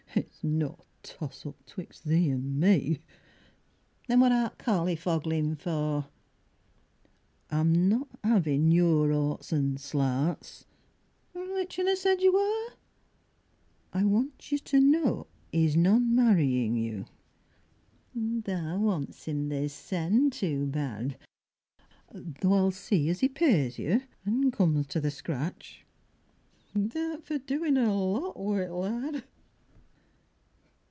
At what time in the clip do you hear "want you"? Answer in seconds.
14.03-14.57